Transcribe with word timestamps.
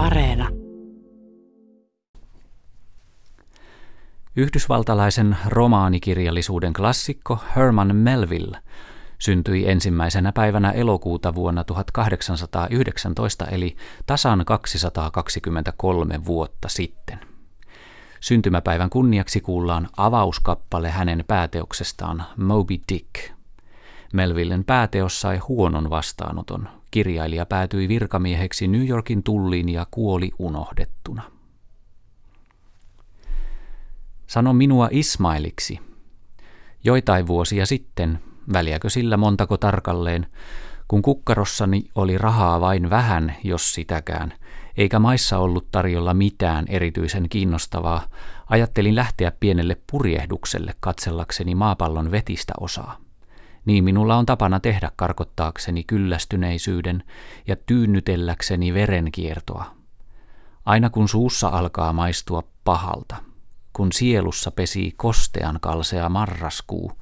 Areena. 0.00 0.48
Yhdysvaltalaisen 4.36 5.36
romaanikirjallisuuden 5.46 6.72
klassikko 6.72 7.38
Herman 7.56 7.96
Melville 7.96 8.58
syntyi 9.18 9.70
ensimmäisenä 9.70 10.32
päivänä 10.32 10.70
elokuuta 10.70 11.34
vuonna 11.34 11.64
1819 11.64 13.46
eli 13.46 13.76
tasan 14.06 14.44
223 14.44 16.24
vuotta 16.24 16.68
sitten. 16.68 17.20
Syntymäpäivän 18.20 18.90
kunniaksi 18.90 19.40
kuullaan 19.40 19.88
avauskappale 19.96 20.90
hänen 20.90 21.24
pääteoksestaan 21.26 22.24
Moby 22.36 22.74
Dick. 22.92 23.30
Melvillen 24.12 24.64
pääteos 24.64 25.20
sai 25.20 25.38
huonon 25.38 25.90
vastaanoton. 25.90 26.79
Kirjailija 26.90 27.46
päätyi 27.46 27.88
virkamieheksi 27.88 28.68
New 28.68 28.88
Yorkin 28.88 29.22
tulliin 29.22 29.68
ja 29.68 29.86
kuoli 29.90 30.30
unohdettuna. 30.38 31.22
Sano 34.26 34.52
minua 34.52 34.88
Ismailiksi. 34.90 35.80
Joitain 36.84 37.26
vuosia 37.26 37.66
sitten, 37.66 38.18
väliäkö 38.52 38.90
sillä 38.90 39.16
montako 39.16 39.56
tarkalleen, 39.56 40.26
kun 40.88 41.02
kukkarossani 41.02 41.84
oli 41.94 42.18
rahaa 42.18 42.60
vain 42.60 42.90
vähän, 42.90 43.36
jos 43.44 43.74
sitäkään, 43.74 44.32
eikä 44.76 44.98
maissa 44.98 45.38
ollut 45.38 45.66
tarjolla 45.70 46.14
mitään 46.14 46.64
erityisen 46.68 47.28
kiinnostavaa, 47.28 48.02
ajattelin 48.46 48.96
lähteä 48.96 49.32
pienelle 49.40 49.76
purjehdukselle 49.90 50.74
katsellakseni 50.80 51.54
maapallon 51.54 52.10
vetistä 52.10 52.52
osaa. 52.60 53.09
Niin 53.64 53.84
minulla 53.84 54.16
on 54.16 54.26
tapana 54.26 54.60
tehdä 54.60 54.90
karkottaakseni 54.96 55.84
kyllästyneisyyden 55.84 57.04
ja 57.46 57.56
tyynnytelläkseni 57.56 58.74
verenkiertoa. 58.74 59.64
Aina 60.64 60.90
kun 60.90 61.08
suussa 61.08 61.48
alkaa 61.48 61.92
maistua 61.92 62.42
pahalta, 62.64 63.16
kun 63.72 63.92
sielussa 63.92 64.50
pesii 64.50 64.92
kostean 64.96 65.58
kalsea 65.60 66.08
marraskuu, 66.08 66.92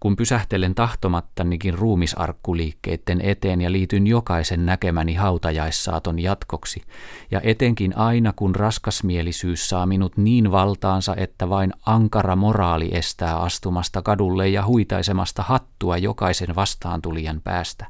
kun 0.00 0.16
pysähtelen 0.16 0.74
tahtomattanikin 0.74 1.74
ruumisarkkuliikkeiden 1.74 3.20
eteen 3.20 3.60
ja 3.60 3.72
liityn 3.72 4.06
jokaisen 4.06 4.66
näkemäni 4.66 5.14
hautajaissaaton 5.14 6.18
jatkoksi, 6.18 6.82
ja 7.30 7.40
etenkin 7.44 7.98
aina 7.98 8.32
kun 8.36 8.54
raskasmielisyys 8.54 9.68
saa 9.68 9.86
minut 9.86 10.16
niin 10.16 10.52
valtaansa, 10.52 11.14
että 11.16 11.48
vain 11.48 11.72
ankara 11.86 12.36
moraali 12.36 12.90
estää 12.92 13.36
astumasta 13.38 14.02
kadulle 14.02 14.48
ja 14.48 14.66
huitaisemasta 14.66 15.42
hattua 15.42 15.98
jokaisen 15.98 16.54
vastaantulijan 16.54 17.40
päästä. 17.44 17.86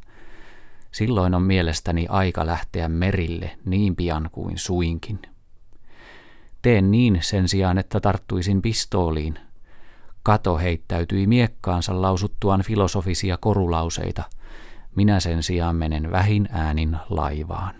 Silloin 0.92 1.34
on 1.34 1.42
mielestäni 1.42 2.06
aika 2.08 2.46
lähteä 2.46 2.88
merille 2.88 3.50
niin 3.64 3.96
pian 3.96 4.28
kuin 4.32 4.58
suinkin. 4.58 5.22
Teen 6.62 6.90
niin 6.90 7.18
sen 7.22 7.48
sijaan, 7.48 7.78
että 7.78 8.00
tarttuisin 8.00 8.62
pistooliin– 8.62 9.38
Kato 10.24 10.58
heittäytyi 10.58 11.26
miekkaansa 11.26 12.02
lausuttuaan 12.02 12.62
filosofisia 12.62 13.36
korulauseita. 13.36 14.22
Minä 14.96 15.20
sen 15.20 15.42
sijaan 15.42 15.76
menen 15.76 16.10
vähin 16.10 16.48
äänin 16.52 16.96
laivaan. 17.10 17.74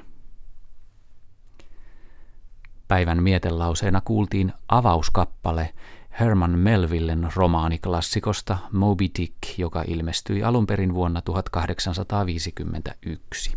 Päivän 2.88 3.22
mietelauseena 3.22 4.00
kuultiin 4.00 4.52
avauskappale 4.68 5.74
Herman 6.20 6.58
Melvillen 6.58 7.28
romaaniklassikosta 7.36 8.58
Moby 8.72 9.04
Dick, 9.18 9.58
joka 9.58 9.84
ilmestyi 9.86 10.42
alun 10.42 10.66
perin 10.66 10.94
vuonna 10.94 11.22
1851. 11.22 13.52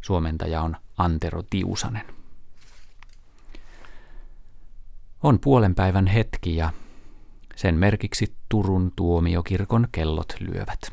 Suomentaja 0.00 0.62
on 0.62 0.76
Antero 0.98 1.42
Tiusanen. 1.50 2.06
On 5.22 5.38
puolen 5.38 5.74
päivän 5.74 6.06
hetki 6.06 6.56
ja 6.56 6.70
sen 7.56 7.74
merkiksi 7.74 8.36
Turun 8.48 8.92
tuomiokirkon 8.96 9.88
kellot 9.92 10.34
lyövät. 10.40 10.92